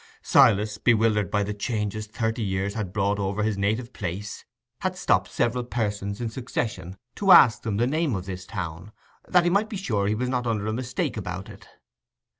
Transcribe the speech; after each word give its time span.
Silas, 0.23 0.79
bewildered 0.79 1.29
by 1.29 1.43
the 1.43 1.53
changes 1.53 2.07
thirty 2.07 2.41
years 2.41 2.73
had 2.73 2.91
brought 2.91 3.19
over 3.19 3.43
his 3.43 3.55
native 3.55 3.93
place, 3.93 4.43
had 4.79 4.97
stopped 4.97 5.29
several 5.29 5.63
persons 5.63 6.19
in 6.19 6.27
succession 6.27 6.97
to 7.13 7.31
ask 7.31 7.61
them 7.61 7.77
the 7.77 7.85
name 7.85 8.15
of 8.15 8.25
this 8.25 8.47
town, 8.47 8.91
that 9.27 9.43
he 9.43 9.49
might 9.51 9.69
be 9.69 9.77
sure 9.77 10.07
he 10.07 10.15
was 10.15 10.27
not 10.27 10.47
under 10.47 10.65
a 10.65 10.73
mistake 10.73 11.17
about 11.17 11.49
it. 11.49 11.69